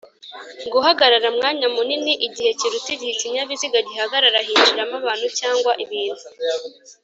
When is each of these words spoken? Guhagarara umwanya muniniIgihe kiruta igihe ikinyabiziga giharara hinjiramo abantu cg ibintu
Guhagarara 0.73 1.25
umwanya 1.33 1.67
muniniIgihe 1.75 2.51
kiruta 2.59 2.89
igihe 2.95 3.11
ikinyabiziga 3.13 3.79
giharara 3.87 4.39
hinjiramo 4.47 4.95
abantu 5.01 5.27
cg 5.37 5.65
ibintu 5.83 6.27